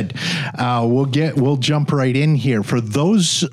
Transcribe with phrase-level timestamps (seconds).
[0.57, 2.63] Uh, we'll get we'll jump right in here.
[2.63, 3.45] For those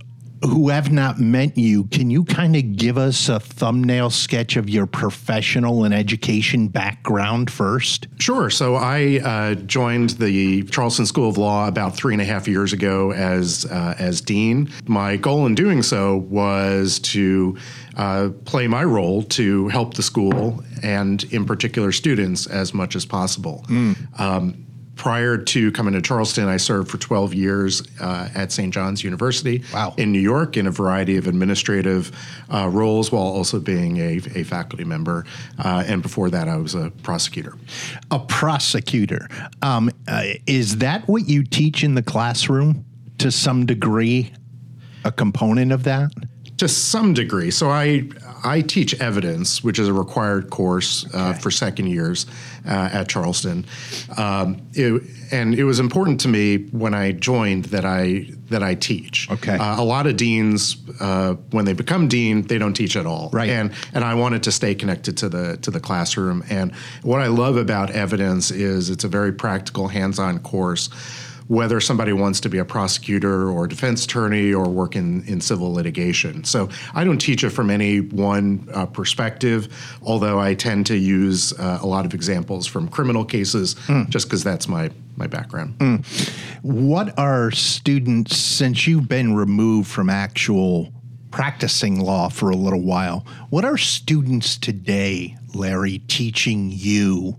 [0.45, 4.69] who have not met you, can you kind of give us a thumbnail sketch of
[4.69, 8.09] your professional and education background first?
[8.19, 8.51] Sure.
[8.51, 12.73] So I uh, joined the Charleston School of Law about three and a half years
[12.73, 14.69] ago as uh, as dean.
[14.87, 17.57] My goal in doing so was to
[17.97, 23.07] uh, play my role to help the school and, in particular, students as much as
[23.07, 23.65] possible.
[23.69, 24.21] Mm.
[24.21, 28.73] Um, prior to coming to Charleston, I served for 12 years uh, at St.
[28.73, 29.95] John's University wow.
[29.97, 32.13] in New York in a variety of administrative
[32.53, 35.25] uh, roles while also being a, a faculty member.
[35.59, 37.55] Uh, and before that, I was a prosecutor.
[38.11, 39.29] A prosecutor.
[39.63, 42.85] Um, uh, is that what you teach in the classroom
[43.19, 44.33] to some degree?
[45.05, 46.13] A component of that?
[46.59, 47.51] To some degree.
[47.51, 48.09] So I
[48.45, 51.39] I teach evidence, which is a required course uh, okay.
[51.41, 52.27] for second years
[52.67, 53.65] uh, at Charleston.
[54.17, 58.75] Um, it, and it was important to me when I joined that I that I
[58.75, 59.31] teach.
[59.31, 59.57] Okay.
[59.57, 63.31] Uh, a lot of deans, uh, when they become dean, they don't teach at all.
[63.33, 63.49] Right.
[63.49, 66.45] And and I wanted to stay connected to the to the classroom.
[66.51, 70.91] And what I love about evidence is it's a very practical, hands-on course
[71.53, 75.39] whether somebody wants to be a prosecutor or a defense attorney or work in, in
[75.39, 76.43] civil litigation.
[76.45, 79.69] So I don't teach it from any one uh, perspective,
[80.03, 84.09] although I tend to use uh, a lot of examples from criminal cases mm.
[84.09, 85.79] just because that's my, my background.
[85.79, 86.31] Mm.
[86.63, 90.91] What are students, since you've been removed from actual
[91.31, 97.37] practicing law for a little while, what are students today, Larry, teaching you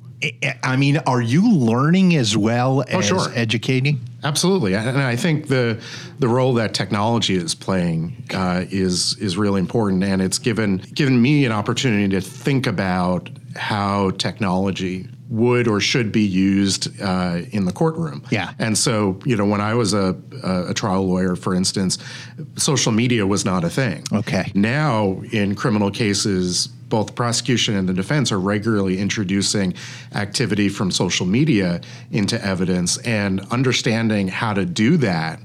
[0.63, 3.31] I mean, are you learning as well oh, as sure.
[3.35, 3.99] educating?
[4.23, 5.81] Absolutely, and I think the
[6.19, 11.21] the role that technology is playing uh, is is really important, and it's given given
[11.21, 17.65] me an opportunity to think about how technology would or should be used uh, in
[17.65, 18.23] the courtroom.
[18.29, 18.53] Yeah.
[18.59, 21.97] And so, you know, when I was a, a, trial lawyer, for instance,
[22.55, 24.03] social media was not a thing.
[24.13, 24.51] Okay.
[24.53, 29.73] Now, in criminal cases, both the prosecution and the defense are regularly introducing
[30.13, 31.81] activity from social media
[32.11, 35.39] into evidence and understanding how to do that.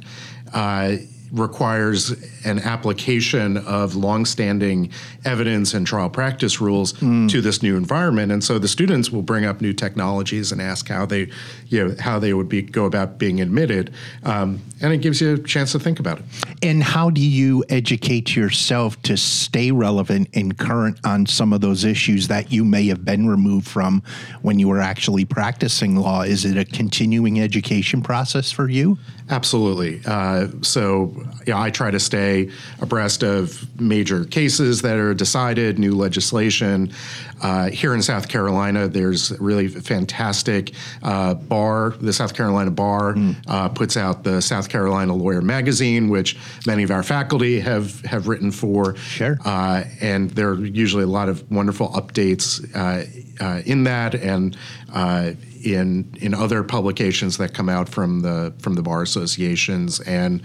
[0.52, 0.98] Uh,
[1.32, 2.10] requires
[2.44, 4.90] an application of longstanding
[5.24, 7.28] evidence and trial practice rules mm.
[7.30, 8.32] to this new environment.
[8.32, 11.30] And so the students will bring up new technologies and ask how they,
[11.66, 13.92] you know, how they would be go about being admitted,
[14.24, 16.24] um, and it gives you a chance to think about it.
[16.62, 21.84] And how do you educate yourself to stay relevant and current on some of those
[21.84, 24.02] issues that you may have been removed from
[24.42, 26.22] when you were actually practicing law?
[26.22, 28.98] Is it a continuing education process for you?
[29.30, 30.00] Absolutely.
[30.06, 31.12] Uh, so
[31.46, 36.92] you know, I try to stay abreast of major cases that are decided, new legislation.
[37.40, 41.90] Uh, here in South Carolina, there's really fantastic uh, bar.
[42.00, 43.74] The South Carolina Bar mm.
[43.74, 46.36] puts out the South Carolina Lawyer Magazine, which
[46.66, 48.96] many of our faculty have have written for.
[48.96, 49.38] Sure.
[49.44, 54.56] Uh, and there are usually a lot of wonderful updates uh, in that, and
[55.64, 60.42] in in other publications that come out from the from the bar associations, and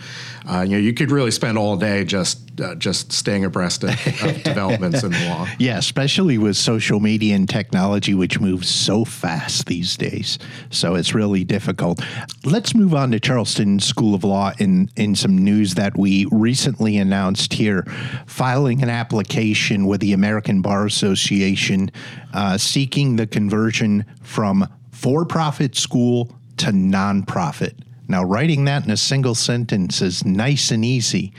[0.49, 3.89] uh, you know you could really spend all day just uh, just staying abreast of,
[3.89, 5.47] of developments in the law.
[5.59, 10.39] Yeah, especially with social media and technology, which moves so fast these days.
[10.69, 12.01] So it's really difficult.
[12.43, 16.97] Let's move on to Charleston School of Law in in some news that we recently
[16.97, 17.85] announced here,
[18.27, 21.91] filing an application with the American Bar Association
[22.33, 24.67] uh, seeking the conversion from
[25.03, 27.73] for profit school to nonprofit.
[28.07, 31.33] Now, writing that in a single sentence is nice and easy,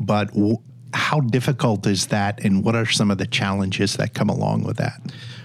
[0.00, 0.56] but w-
[0.94, 4.78] how difficult is that, and what are some of the challenges that come along with
[4.78, 5.02] that?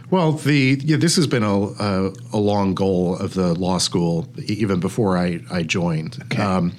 [0.09, 4.27] Well, the yeah, this has been a, a, a, long goal of the law school
[4.45, 6.19] even before I, I joined.
[6.25, 6.41] Okay.
[6.41, 6.71] Um,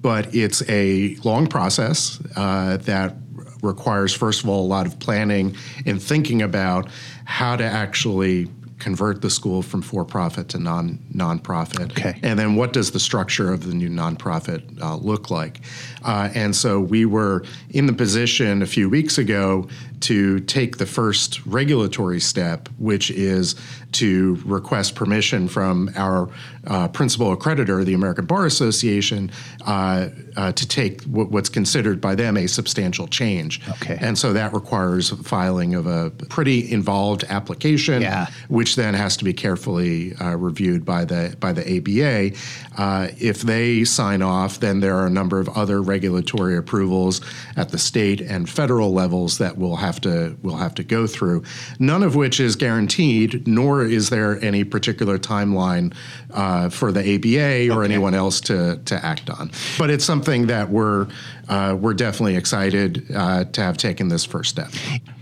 [0.00, 3.14] but it's a long process uh, that
[3.62, 6.88] requires, first of all, a lot of planning and thinking about
[7.24, 11.90] how to actually convert the school from for profit to non nonprofit?
[11.90, 12.18] Okay.
[12.22, 15.60] And then what does the structure of the new nonprofit uh, look like?
[16.04, 19.68] Uh, and so we were in the position a few weeks ago
[20.00, 23.56] to take the first regulatory step, which is
[23.90, 26.28] to request permission from our
[26.68, 29.30] uh, principal accreditor, the American Bar Association,
[29.66, 33.60] uh, uh, to take w- what's considered by them a substantial change.
[33.68, 33.98] Okay.
[34.00, 38.26] And so that requires filing of a pretty involved application, Yeah.
[38.48, 42.36] which then has to be carefully uh, reviewed by the by the ABA.
[42.80, 47.20] Uh, if they sign off, then there are a number of other regulatory approvals
[47.56, 51.42] at the state and federal levels that we'll have to we'll have to go through.
[51.78, 55.94] None of which is guaranteed, nor is there any particular timeline
[56.32, 59.50] uh, for the ABA or anyone else to to act on.
[59.78, 61.08] But it's something that we're
[61.48, 64.70] uh, we're definitely excited uh, to have taken this first step.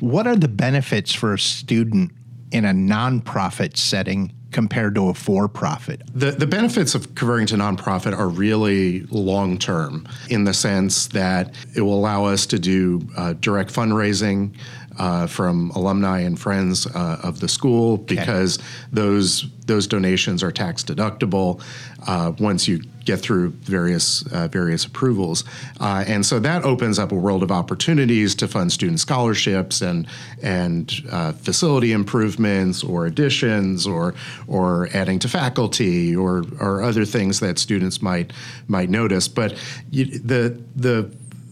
[0.00, 2.12] What are the benefits for a student
[2.50, 6.00] in a nonprofit setting compared to a for profit?
[6.14, 11.54] The, the benefits of converting to nonprofit are really long term in the sense that
[11.74, 14.56] it will allow us to do uh, direct fundraising
[14.98, 18.58] uh, from alumni and friends uh, of the school because
[18.92, 21.60] those those donations are tax deductible
[22.06, 25.44] uh, once you get through various uh, various approvals,
[25.80, 30.06] uh, and so that opens up a world of opportunities to fund student scholarships and
[30.42, 34.14] and uh, facility improvements or additions or
[34.46, 38.32] or adding to faculty or or other things that students might
[38.68, 39.28] might notice.
[39.28, 39.58] But
[39.90, 41.10] you, the the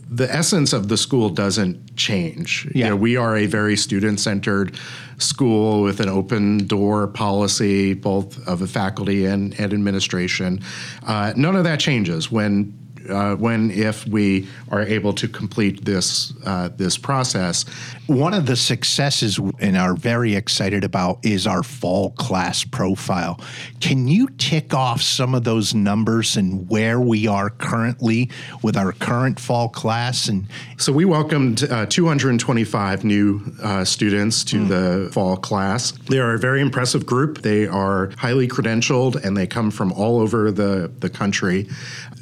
[0.08, 2.70] the essence of the school doesn't change.
[2.74, 4.78] You know, we are a very student centered
[5.18, 10.60] school with an open door policy, both of the faculty and, and administration.
[11.06, 12.78] Uh, none of that changes when.
[13.08, 17.64] Uh, when if we are able to complete this uh, this process,
[18.06, 23.40] One of the successes and are very excited about is our fall class profile.
[23.80, 28.30] Can you tick off some of those numbers and where we are currently
[28.62, 30.28] with our current fall class?
[30.28, 30.46] And
[30.76, 35.92] So we welcomed uh, 225 new uh, students to the fall class.
[36.10, 37.40] They are a very impressive group.
[37.40, 41.68] They are highly credentialed and they come from all over the, the country.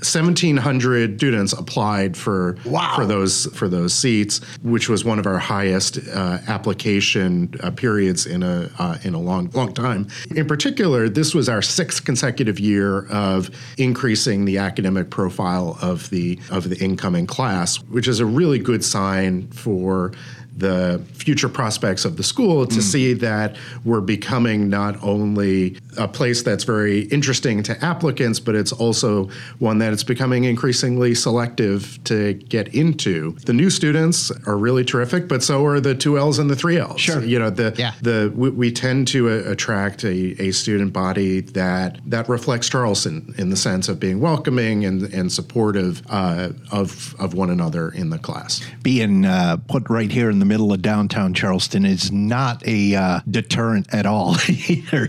[0.05, 2.95] 1,700 students applied for Wow.
[2.97, 8.27] for those for those seats, which was one of our highest uh, application uh, periods
[8.27, 10.07] in a uh, in a long long time.
[10.35, 16.39] In particular, this was our sixth consecutive year of increasing the academic profile of the
[16.51, 20.13] of the incoming class, which is a really good sign for
[20.57, 26.43] the future prospects of the school to see that we're becoming not only a place
[26.43, 29.29] that's very interesting to applicants, but it's also
[29.59, 33.33] one that it's becoming increasingly selective to get into.
[33.47, 36.79] The new students are really terrific, but so are the two L's and the three
[36.79, 37.01] L's.
[37.01, 37.23] Sure.
[37.23, 37.93] You know, the Yeah.
[38.03, 43.35] the we, we tend to uh, attract a, a student body that that reflects Charleston
[43.39, 48.11] in the sense of being welcoming and, and supportive uh, of of one another in
[48.11, 48.61] the class.
[48.83, 53.21] being uh, put right here in the middle of downtown Charleston is not a uh,
[53.31, 55.09] deterrent at all either.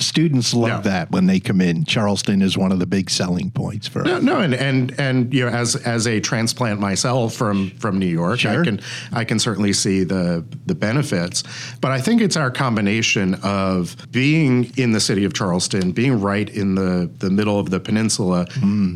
[0.00, 0.90] Students love No.
[0.90, 1.84] that when they come in.
[1.84, 4.22] Charleston is one of the big selling points for No, us.
[4.22, 8.38] no, and and and you know, as as a transplant myself from from New York,
[8.40, 8.62] Sure.
[8.62, 8.80] I can
[9.12, 11.42] I can certainly see the the benefits.
[11.82, 16.48] But I think it's our combination of being in the city of Charleston, being right
[16.48, 18.46] in the the middle of the peninsula,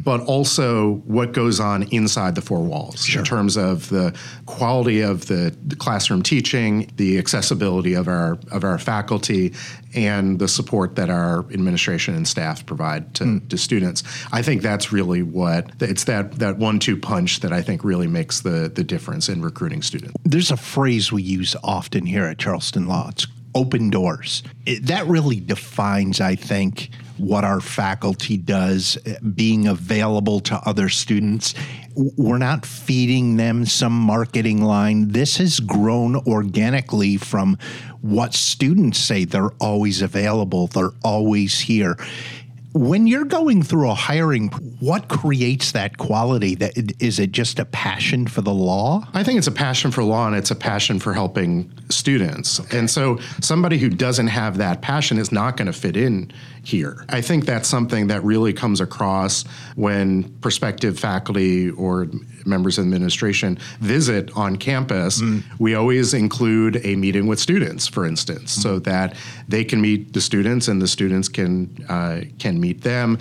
[0.05, 5.27] but also what goes on inside the four walls in terms of the quality of
[5.27, 9.53] the, the classroom teaching, the accessibility of our of our faculty,
[9.95, 13.47] and the support that our administration and staff provide to, hmm.
[13.49, 14.03] to students.
[14.33, 18.41] I think that's really what it's that that one-two punch that I think really makes
[18.41, 20.15] the the difference in recruiting students.
[20.25, 23.09] There's a phrase we use often here at Charleston Law.
[23.09, 24.43] It's open doors.
[24.67, 28.99] It, that really defines, I think, what our faculty does,
[29.35, 31.55] being available to other students.
[31.97, 35.09] We're not feeding them some marketing line.
[35.09, 37.57] This has grown organically from
[38.03, 41.97] what students say they're always available, they're always here.
[42.75, 44.49] When you're going through a hiring,
[44.81, 46.55] what creates that quality?
[46.57, 49.09] That is it just a passion for the law?
[49.15, 52.59] I think it's a passion for law and it's a passion for helping students.
[52.75, 56.31] And so somebody who doesn't have that passion is not going to fit in
[56.67, 57.05] here.
[57.09, 59.45] I think that's something that really comes across
[59.77, 62.09] when prospective faculty or
[62.45, 65.23] members of administration visit on campus.
[65.61, 69.15] We always include a meeting with students, for instance, so that
[69.47, 73.19] they can meet the students and the students can uh, can meet them.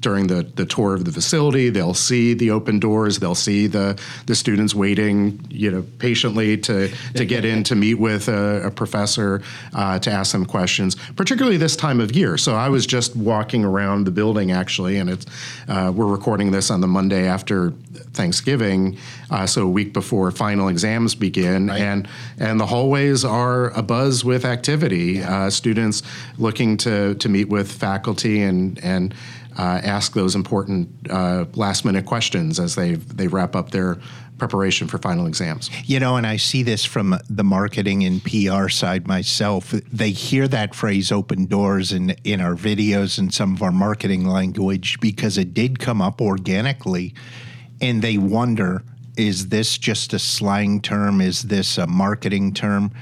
[0.00, 1.70] During the, the tour of the facility.
[1.70, 3.18] They'll see the open doors.
[3.18, 7.94] They'll see the the students waiting, you know, patiently to to get in to meet
[7.94, 9.42] with a, a professor
[9.74, 12.36] uh, to ask them questions, particularly this time of year.
[12.38, 15.26] So I was just walking around the building actually, and it's
[15.68, 17.72] uh, we're recording this on the Monday after
[18.12, 18.98] Thanksgiving,
[19.30, 21.80] uh, so a week before final exams begin, right.
[21.80, 25.14] and and the hallways are abuzz with activity.
[25.18, 25.46] Yeah.
[25.46, 26.02] Uh, students
[26.38, 29.14] looking to to meet with faculty and and
[29.58, 33.98] uh, ask those important uh, last minute questions as they they wrap up their
[34.38, 35.68] preparation for final exams.
[35.84, 39.70] You know, and I see this from the marketing and PR side myself.
[39.70, 44.26] They hear that phrase open doors in in our videos and some of our marketing
[44.26, 47.14] language because it did come up organically
[47.80, 48.82] and they wonder
[49.16, 51.20] is this just a slang term?
[51.20, 52.92] Is this a marketing term?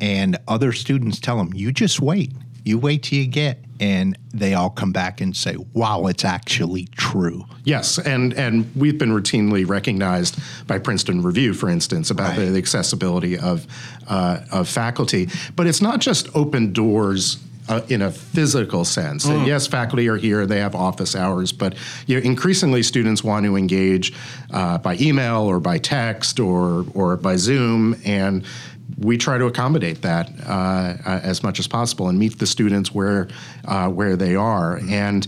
[0.00, 2.32] And other students tell them, you just wait.
[2.64, 6.86] You wait till you get and they all come back and say, "Wow, it's actually
[6.96, 12.46] true." Yes, and and we've been routinely recognized by Princeton Review, for instance, about right.
[12.46, 13.66] the, the, accessibility of
[14.08, 15.28] uh, of faculty.
[15.56, 17.38] But it's not just open doors.
[17.70, 19.46] Uh, in a physical sense, mm.
[19.46, 21.74] yes, faculty are here; they have office hours, but
[22.06, 24.14] you know, increasingly students want to engage
[24.54, 28.42] uh, by email or by text or or by Zoom, and
[28.96, 33.28] we try to accommodate that uh, as much as possible and meet the students where
[33.66, 34.92] uh, where they are mm-hmm.
[34.92, 35.26] and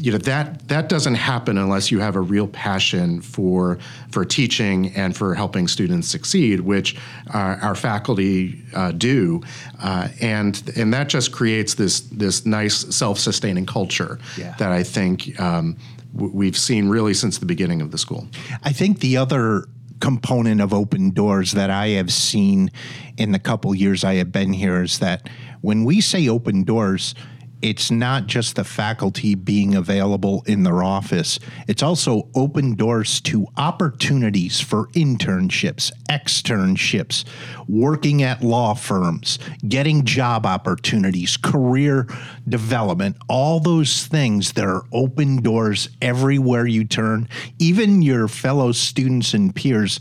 [0.00, 3.78] you know that that doesn't happen unless you have a real passion for
[4.10, 6.96] for teaching and for helping students succeed, which
[7.34, 9.42] uh, our faculty uh, do,
[9.82, 14.54] uh, and and that just creates this this nice self-sustaining culture yeah.
[14.58, 15.76] that I think um,
[16.14, 18.26] w- we've seen really since the beginning of the school.
[18.62, 19.66] I think the other
[20.00, 22.70] component of open doors that I have seen
[23.16, 25.28] in the couple years I have been here is that
[25.60, 27.14] when we say open doors,
[27.62, 31.38] it's not just the faculty being available in their office,
[31.68, 37.24] it's also open doors to opportunities for internships, externships,
[37.68, 39.38] working at law firms,
[39.68, 42.06] getting job opportunities, career
[42.48, 47.28] development, all those things that are open doors everywhere you turn.
[47.58, 50.00] Even your fellow students and peers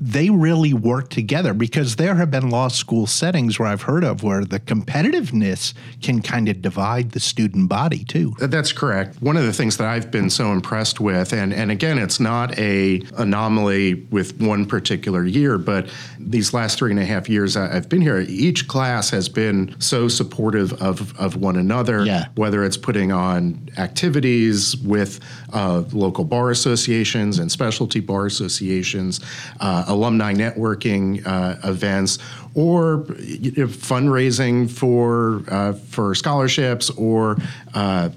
[0.00, 4.22] they really work together because there have been law school settings where I've heard of
[4.22, 8.34] where the competitiveness can kind of divide the student body too.
[8.38, 9.20] That's correct.
[9.20, 12.58] One of the things that I've been so impressed with, and, and again, it's not
[12.58, 17.88] a anomaly with one particular year, but these last three and a half years I've
[17.90, 22.28] been here, each class has been so supportive of, of one another, yeah.
[22.36, 25.20] whether it's putting on activities with
[25.52, 29.20] uh, local bar associations and specialty bar associations.
[29.60, 32.18] Uh, alumni networking uh, events
[32.54, 37.36] or you know, fundraising for uh, for scholarships or
[37.74, 38.08] uh,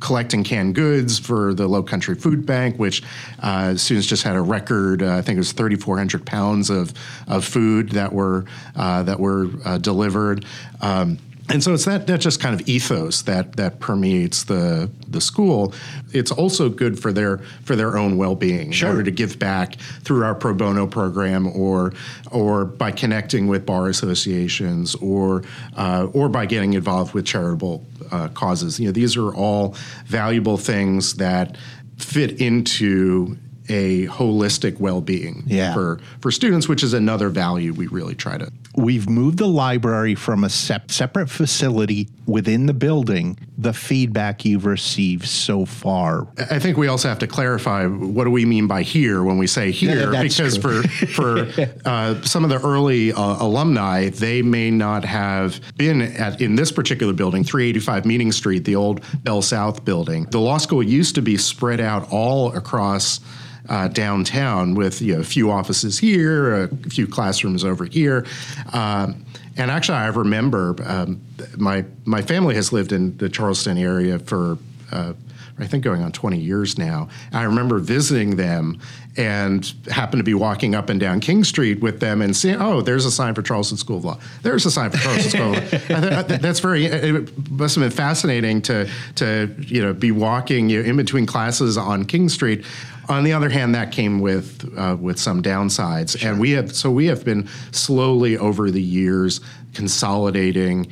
[0.00, 3.02] collecting canned goods for the Low Country Food Bank, which
[3.42, 5.02] uh, students just had a record.
[5.02, 6.92] Uh, I think it was 3,400 pounds of
[7.28, 9.46] of food that were uh, that were
[9.78, 10.44] delivered.
[10.80, 15.20] Um, and so it's that that just kind of ethos that that permeates the the
[15.20, 15.72] school.
[16.12, 18.88] It's also good for their for their own well being sure.
[18.88, 21.92] in order to give back through our pro bono program or
[22.32, 25.44] or by connecting with bar associations or
[25.76, 28.80] uh, or by getting involved with charitable uh, causes.
[28.80, 29.76] You know, these are all
[30.06, 31.56] valuable things that
[31.96, 33.36] fit into
[33.68, 35.74] a holistic well-being yeah.
[35.74, 38.50] for for students, which is another value we really try to.
[38.74, 43.38] We've moved the library from a sep- separate facility within the building.
[43.56, 46.26] The feedback you've received so far.
[46.50, 49.46] I think we also have to clarify what do we mean by here when we
[49.46, 50.82] say here, yeah, because true.
[50.82, 56.40] for for uh, some of the early uh, alumni, they may not have been at
[56.40, 60.24] in this particular building, 385 Meeting Street, the old Bell South building.
[60.24, 63.20] The law school used to be spread out all across
[63.68, 68.26] uh, downtown with you know, a few offices here, a few classrooms over here.
[68.72, 69.24] Um,
[69.56, 71.22] and actually, I remember um,
[71.56, 74.58] my my family has lived in the Charleston area for
[74.92, 75.14] uh,
[75.58, 77.08] I think going on 20 years now.
[77.32, 78.78] I remember visiting them
[79.16, 82.82] and happened to be walking up and down King Street with them and seeing, oh,
[82.82, 84.18] there's a sign for Charleston School of Law.
[84.42, 86.22] There's a sign for Charleston School of Law.
[86.36, 90.88] that's very, it must have been fascinating to, to you know, be walking you know,
[90.90, 92.64] in between classes on King Street.
[93.08, 96.30] On the other hand, that came with uh, with some downsides, sure.
[96.30, 99.40] and we have so we have been slowly over the years
[99.74, 100.88] consolidating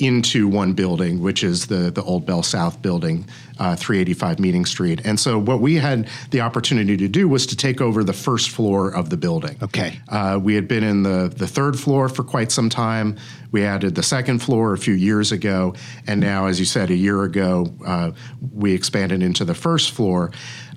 [0.00, 3.26] into one building, which is the the Old Bell South building,
[3.58, 5.02] uh, 385 Meeting Street.
[5.04, 8.50] And so what we had the opportunity to do was to take over the first
[8.50, 9.56] floor of the building.
[9.62, 10.00] Okay.
[10.08, 13.16] Uh, we had been in the the third floor for quite some time.
[13.52, 15.74] We added the second floor a few years ago,
[16.06, 18.12] and now, as you said, a year ago, uh,
[18.52, 20.30] we expanded into the first floor.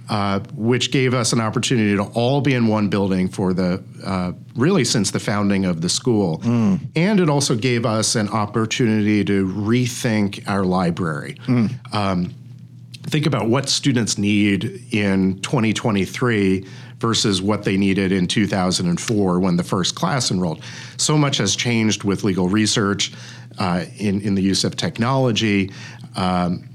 [0.10, 4.33] Uh, which gave us an opportunity to all be in one building for the uh,
[4.53, 6.39] really since the founding of the school.
[6.39, 6.81] Mm.
[6.93, 11.36] And it also gave us an opportunity to rethink our library.
[11.45, 11.93] Mm.
[11.95, 12.33] Um,
[13.03, 16.67] think about what students need in 2023
[17.00, 20.62] versus what they needed in 2004 when the first class enrolled.
[20.98, 23.13] So much has changed with legal research,
[23.57, 25.72] uh, in, in the use of technology.
[26.15, 26.67] Um,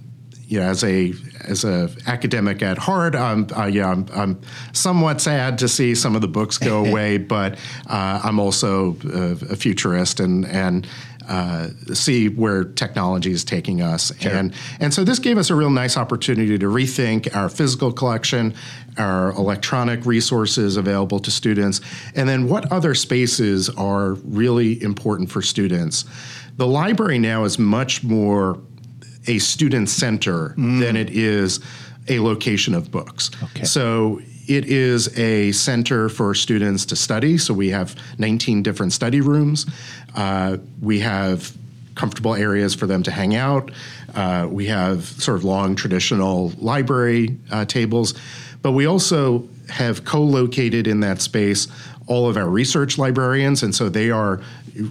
[0.48, 1.12] you know, as a
[1.44, 4.40] as a academic at heart, I'm uh, yeah, I'm, I'm,
[4.72, 9.52] somewhat sad to see some of the books go away, but uh, I'm also a,
[9.52, 10.88] a, futurist and and.
[11.30, 14.32] Uh, see where technology is taking us, sure.
[14.32, 18.54] and and so this gave us a real nice opportunity to rethink our physical collection,
[18.96, 21.82] our electronic resources available to students,
[22.14, 26.06] and then what other spaces are really important for students.
[26.56, 28.58] The library now is much more
[29.26, 30.80] a student center mm.
[30.80, 31.60] than it is
[32.08, 33.30] a location of books.
[33.42, 33.64] Okay.
[33.64, 37.36] So it is a center for students to study.
[37.36, 39.66] So we have 19 different study rooms.
[40.14, 41.54] Uh, we have
[41.94, 43.70] comfortable areas for them to hang out.
[44.14, 48.14] Uh, we have sort of long traditional library uh, tables,
[48.62, 51.68] but we also have co located in that space
[52.06, 54.40] all of our research librarians, and so they are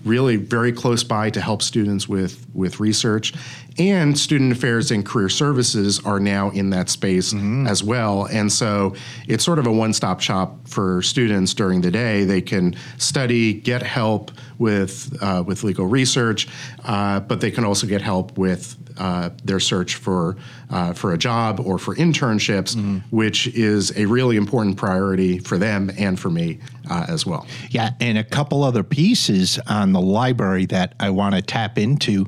[0.06, 3.34] really very close by to help students with, with research.
[3.80, 7.68] And student affairs and career services are now in that space mm-hmm.
[7.68, 8.26] as well.
[8.26, 8.96] And so
[9.28, 12.24] it's sort of a one stop shop for students during the day.
[12.24, 16.48] They can study, get help with, uh, with legal research,
[16.84, 20.38] uh, but they can also get help with uh, their search for
[20.70, 22.98] uh, for a job or for internships, mm-hmm.
[23.16, 26.60] which is a really important priority for them and for me
[26.90, 27.46] uh, as well.
[27.70, 32.28] Yeah, and a couple other pieces on the library that I want to tap into.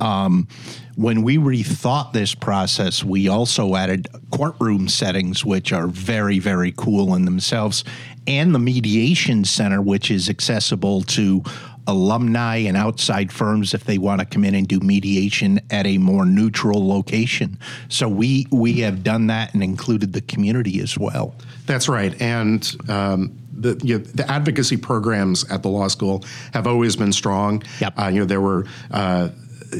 [0.00, 0.48] Um,
[0.96, 7.14] when we rethought this process, we also added courtroom settings, which are very, very cool
[7.14, 7.84] in themselves,
[8.26, 11.42] and the mediation center, which is accessible to
[11.88, 15.98] alumni and outside firms if they want to come in and do mediation at a
[15.98, 17.58] more neutral location.
[17.88, 21.34] So we we have done that and included the community as well.
[21.66, 22.70] That's right, and.
[22.88, 27.64] Um, the, you know, the advocacy programs at the law school have always been strong.
[27.80, 27.98] Yep.
[27.98, 29.30] Uh, you know, there were uh,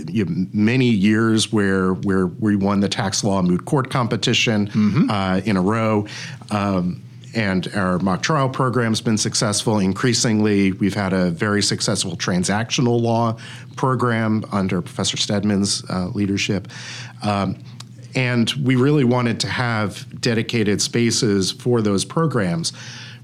[0.08, 5.10] you know, many years where where we won the tax law moot court competition mm-hmm.
[5.10, 6.06] uh, in a row.
[6.50, 7.02] Um,
[7.34, 9.78] and our mock trial program's been successful.
[9.78, 13.36] Increasingly, we've had a very successful transactional law
[13.76, 16.68] program under Professor Stedman's uh, leadership.
[17.22, 17.58] Um,
[18.14, 22.72] and we really wanted to have dedicated spaces for those programs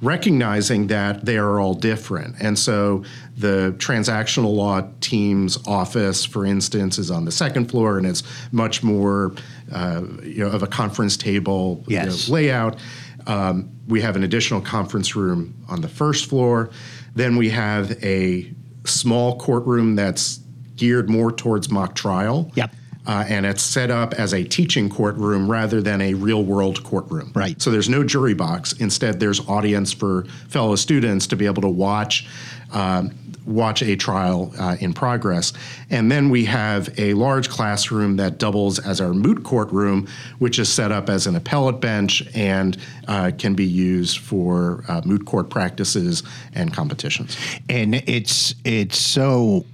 [0.03, 2.37] recognizing that they are all different.
[2.38, 3.05] And so
[3.37, 8.83] the transactional law team's office, for instance, is on the second floor and it's much
[8.83, 9.33] more
[9.73, 12.29] uh, you know, of a conference table yes.
[12.29, 12.77] you know, layout.
[13.26, 16.70] Um, we have an additional conference room on the first floor.
[17.14, 18.52] Then we have a
[18.84, 20.40] small courtroom that's
[20.76, 22.50] geared more towards mock trial.
[22.54, 22.74] Yep
[23.06, 27.32] uh, and it's set up as a teaching courtroom rather than a real world courtroom.
[27.34, 27.60] Right.
[27.60, 28.72] So there's no jury box.
[28.74, 32.26] Instead, there's audience for fellow students to be able to watch.
[32.72, 33.14] Um,
[33.46, 35.52] watch a trial uh, in progress.
[35.90, 40.59] And then we have a large classroom that doubles as our moot court room, which
[40.59, 42.76] is set up as an appellate bench and
[43.09, 46.22] uh, can be used for uh, moot court practices
[46.54, 47.37] and competitions.
[47.68, 49.64] And it's it's so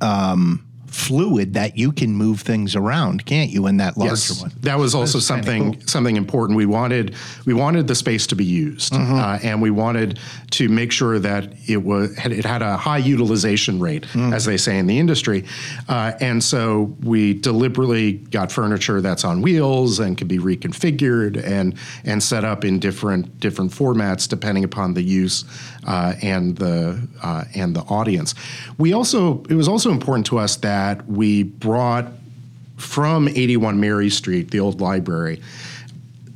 [0.00, 0.63] um,
[0.94, 3.66] fluid that you can move things around, can't you?
[3.66, 4.40] In that larger yes.
[4.40, 5.82] one, that was also That's something cool.
[5.86, 6.56] something important.
[6.56, 9.14] We wanted we wanted the space to be used, mm-hmm.
[9.14, 10.20] uh, and we wanted
[10.52, 14.32] to make sure that it was it had a high utilization rate, mm.
[14.32, 15.44] as they say in the industry.
[15.88, 21.76] Uh, and so we deliberately got furniture that's on wheels and can be reconfigured and
[22.04, 25.44] and set up in different different formats depending upon the use
[25.86, 28.34] uh, and the uh, and the audience.
[28.78, 32.06] We also it was also important to us that we brought
[32.76, 35.40] from 81 Mary Street, the old library,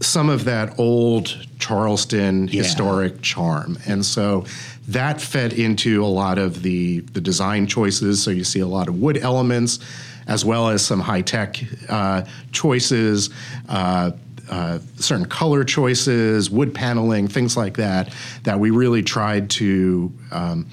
[0.00, 2.62] some of that old Charleston yeah.
[2.62, 3.78] historic charm.
[3.86, 4.44] And so
[4.88, 8.22] that fed into a lot of the, the design choices.
[8.22, 9.80] So you see a lot of wood elements,
[10.26, 13.30] as well as some high tech uh, choices.
[13.68, 14.12] Uh,
[14.50, 18.12] uh, certain color choices, wood paneling, things like that,
[18.44, 20.66] that we really tried to um,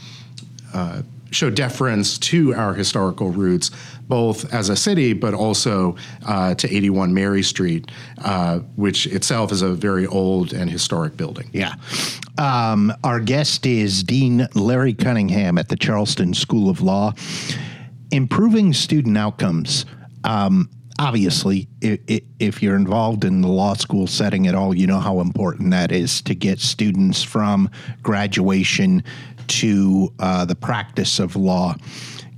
[0.73, 3.71] uh, show deference to our historical roots,
[4.07, 7.91] both as a city, but also uh, to 81 Mary Street,
[8.23, 11.49] uh, which itself is a very old and historic building.
[11.51, 11.75] Yeah.
[12.37, 17.13] Um, our guest is Dean Larry Cunningham at the Charleston School of Law.
[18.11, 19.85] Improving student outcomes.
[20.23, 24.99] Um, obviously, if, if, you're involved in the law school setting at all, you know
[24.99, 27.69] how important that is to get students from
[28.01, 29.03] graduation
[29.47, 31.75] to uh, the practice of law.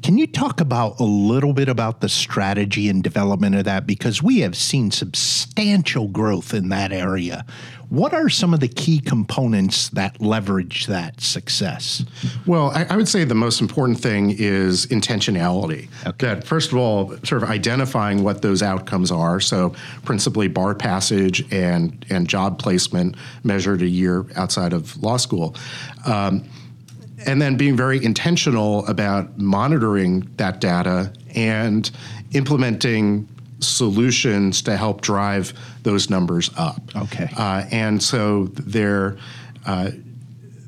[0.04, 3.88] Can you talk about a little bit about the strategy and development of that?
[3.88, 7.46] Because we have seen substantial growth in that area.
[7.90, 12.04] What are some of the key components that leverage that success?
[12.46, 15.88] Well, I, I would say the most important thing is intentionality.
[16.06, 16.28] Okay.
[16.28, 19.40] That, first of all, sort of identifying what those outcomes are.
[19.40, 19.74] So,
[20.04, 25.56] principally bar passage and, and job placement measured a year outside of law school.
[26.06, 26.44] Um,
[27.26, 31.90] and then being very intentional about monitoring that data and
[32.34, 33.28] implementing
[33.60, 36.82] solutions to help drive those numbers up.
[36.96, 37.30] Okay.
[37.36, 39.18] Uh, and so there,
[39.66, 39.92] uh,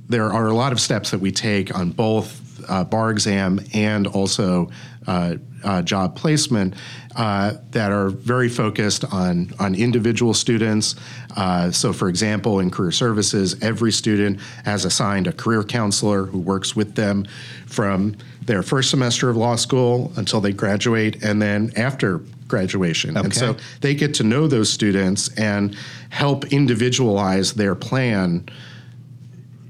[0.07, 4.07] there are a lot of steps that we take on both uh, bar exam and
[4.07, 4.69] also
[5.07, 6.73] uh, uh, job placement
[7.15, 10.95] uh, that are very focused on, on individual students.
[11.35, 16.39] Uh, so, for example, in career services, every student has assigned a career counselor who
[16.39, 17.25] works with them
[17.65, 23.17] from their first semester of law school until they graduate and then after graduation.
[23.17, 23.23] Okay.
[23.23, 25.77] And so they get to know those students and
[26.09, 28.49] help individualize their plan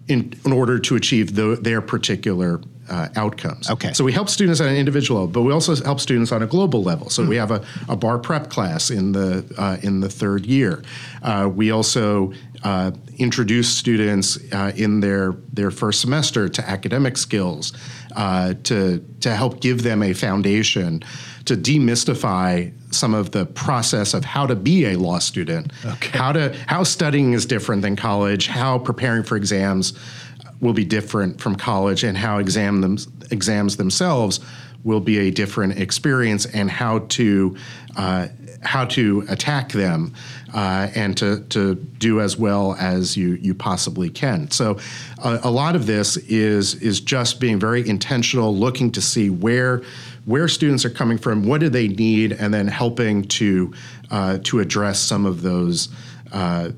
[0.08, 3.70] in, in order to achieve the, their particular uh, outcomes.
[3.70, 3.94] Okay.
[3.94, 6.48] So we help students on an individual level, but we also help students on a
[6.48, 7.10] global level.
[7.10, 7.30] So mm.
[7.30, 10.82] we have a, a, bar prep class in the uh, in the third year.
[11.22, 17.74] Uh, we also uh, introduce students uh, in their their first semester to academic skills
[18.20, 21.02] uh, to to help give them a foundation
[21.46, 26.18] to demystify some of the process of how to be a law student, okay.
[26.18, 29.98] how to how studying is different than college, how preparing for exams
[30.60, 32.98] will be different from college and how exam them,
[33.32, 34.42] exams themselves
[34.84, 37.56] will be a different experience and how to
[37.96, 38.28] uh,
[38.62, 40.14] how to attack them
[40.54, 44.50] uh, and to, to do as well as you you possibly can.
[44.52, 44.78] So
[45.24, 49.82] uh, a lot of this is is just being very intentional, looking to see where
[50.26, 53.74] where students are coming from, what do they need, and then helping to
[54.12, 55.90] uh, to address some of those
[56.32, 56.70] uh,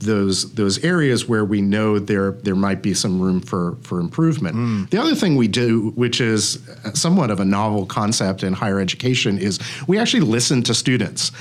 [0.00, 4.56] those those areas where we know there there might be some room for for improvement.
[4.56, 4.90] Mm.
[4.90, 6.58] The other thing we do, which is
[6.94, 11.32] somewhat of a novel concept in higher education, is we actually listen to students.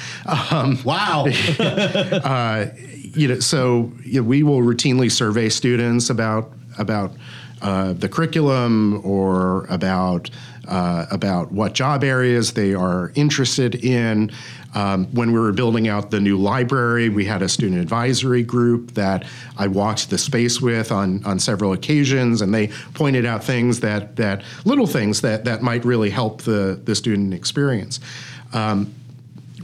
[0.51, 1.25] Um, wow.
[1.59, 7.13] uh, you know, so you know, we will routinely survey students about about
[7.61, 10.29] uh, the curriculum or about
[10.69, 14.31] uh, about what job areas they are interested in.
[14.75, 18.93] Um, when we were building out the new library, we had a student advisory group
[18.93, 19.25] that
[19.57, 24.15] I walked the space with on, on several occasions, and they pointed out things that
[24.17, 27.99] that little things that that might really help the the student experience.
[28.53, 28.93] Um,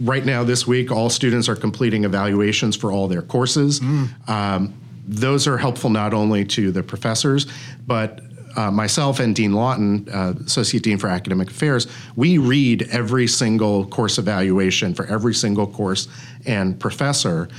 [0.02, 3.80] right now, this week, all students are completing evaluations for all their courses.
[3.80, 4.30] Mm.
[4.30, 4.74] Um,
[5.08, 7.46] those are helpful not only to the professors,
[7.86, 8.22] but
[8.56, 13.86] uh, myself and Dean Lawton, uh, Associate Dean for Academic Affairs, we read every single
[13.88, 16.08] course evaluation for every single course
[16.46, 17.50] and professor.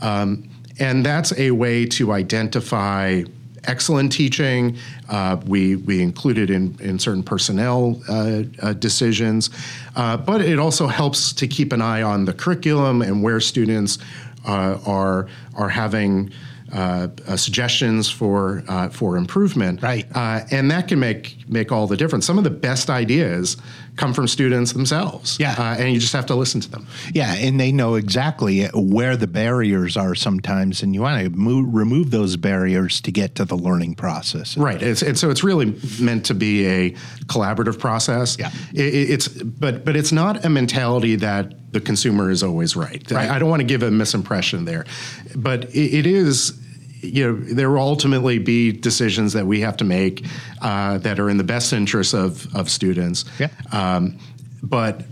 [0.00, 3.22] Um, and that's a way to identify
[3.64, 4.76] excellent teaching.
[5.08, 9.50] Uh, we we include it in, in certain personnel uh, uh, decisions,
[9.96, 13.98] uh, but it also helps to keep an eye on the curriculum and where students
[14.46, 16.30] uh, are are having
[16.72, 19.82] uh, uh, suggestions for uh, for improvement.
[19.82, 20.06] Right.
[20.14, 22.24] Uh, and that can make make all the difference.
[22.24, 23.56] Some of the best ideas
[23.96, 25.36] come from students themselves.
[25.38, 25.54] Yeah.
[25.58, 26.86] Uh, and you just have to listen to them.
[27.12, 31.74] Yeah, and they know exactly where the barriers are sometimes, and you want to move,
[31.74, 34.56] remove those barriers to get to the learning process.
[34.56, 34.82] Right.
[34.82, 36.90] It's, and so it's really meant to be a
[37.26, 38.38] collaborative process.
[38.38, 38.50] Yeah.
[38.72, 43.10] It, it's but but it's not a mentality that the consumer is always right.
[43.10, 43.30] right.
[43.30, 44.86] I, I don't want to give a misimpression there,
[45.34, 46.58] but it, it is
[47.02, 50.24] you know, there will ultimately be decisions that we have to make
[50.60, 53.24] uh, that are in the best interest of of students.
[53.38, 53.48] Yeah.
[53.72, 54.18] Um,
[54.62, 55.02] but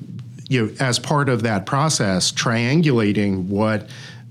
[0.49, 3.89] you know, as part of that process, triangulating what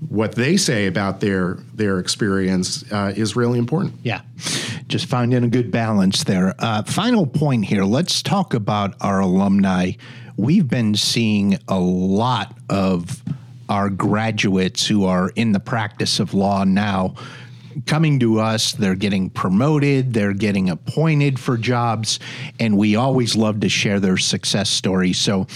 [0.08, 3.94] what they say about their their experience uh, is really important.
[4.02, 4.22] Yeah,
[4.88, 6.54] just finding a good balance there.
[6.58, 7.84] Uh, final point here.
[7.84, 9.92] Let's talk about our alumni.
[10.36, 13.22] We've been seeing a lot of
[13.68, 17.14] our graduates who are in the practice of law now
[17.86, 22.18] coming to us, they're getting promoted, they're getting appointed for jobs,
[22.58, 25.18] and we always love to share their success stories.
[25.18, 25.46] So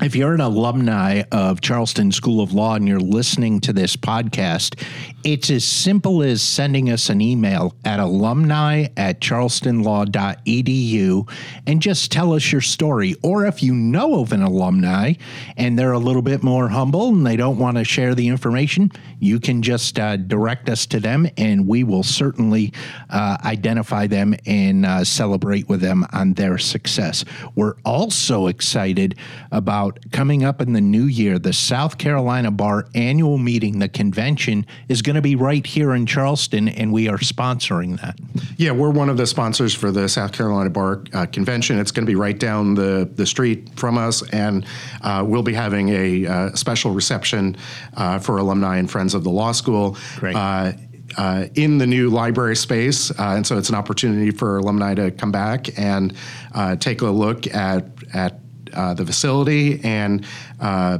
[0.00, 4.82] if you're an alumni of Charleston School of Law and you're listening to this podcast,
[5.24, 11.28] it's as simple as sending us an email at alumni at charlestonlaw.edu
[11.66, 13.16] and just tell us your story.
[13.22, 15.14] Or if you know of an alumni
[15.56, 18.92] and they're a little bit more humble and they don't want to share the information,
[19.18, 22.74] you can just uh, direct us to them and we will certainly
[23.08, 27.24] uh, identify them and uh, celebrate with them on their success.
[27.54, 29.14] We're also excited
[29.50, 34.66] about coming up in the new year, the South Carolina Bar annual meeting, the convention,
[34.88, 38.18] is going to be right here in Charleston, and we are sponsoring that.
[38.56, 41.78] Yeah, we're one of the sponsors for the South Carolina Bar uh, Convention.
[41.78, 44.66] It's going to be right down the, the street from us, and
[45.02, 47.56] uh, we'll be having a uh, special reception
[47.96, 49.96] uh, for alumni and friends of the law school.
[50.16, 50.36] Great.
[50.36, 50.72] Uh,
[51.16, 55.10] uh, in the new library space, uh, and so it's an opportunity for alumni to
[55.12, 56.14] come back and
[56.54, 58.40] uh, take a look at at
[58.74, 60.26] uh, the facility and
[60.60, 60.98] uh,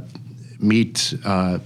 [0.59, 1.59] meet uh,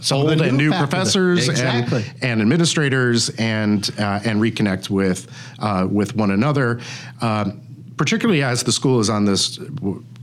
[0.00, 2.04] Some old and new new professors Exactly.
[2.22, 5.26] and, and administrators and uh, and reconnect with
[5.58, 6.80] uh, with one another.
[7.20, 7.62] Um,
[7.96, 9.56] particularly as the school is on this,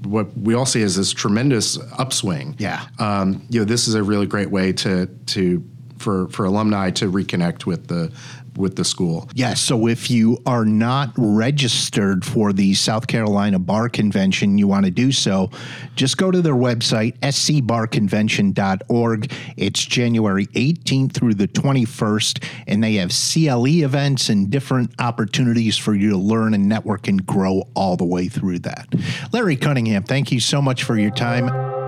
[0.03, 2.55] what we all see as this tremendous upswing.
[2.59, 2.85] Yeah.
[2.99, 5.63] um, you know, this is a really great way to to
[5.97, 8.11] for for alumni to reconnect with the
[8.57, 9.29] with the school.
[9.33, 9.61] Yes.
[9.61, 14.91] So if you are not registered for the South Carolina Bar Convention, you want to
[14.91, 15.51] do so,
[15.95, 19.31] just go to their website, scbarconvention.org.
[19.57, 25.93] It's January 18th through the 21st, and they have CLE events and different opportunities for
[25.93, 28.87] you to learn and network and grow all the way through that.
[29.31, 31.82] Larry Cunningham, thank you so much for your time.